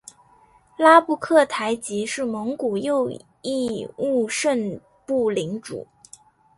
[0.77, 3.07] 拉布克台吉是蒙古右
[3.43, 5.85] 翼兀慎部领主。